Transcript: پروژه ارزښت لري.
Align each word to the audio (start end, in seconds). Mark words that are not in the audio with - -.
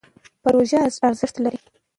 پروژه 0.43 0.77
ارزښت 1.07 1.35
لري. 1.43 1.61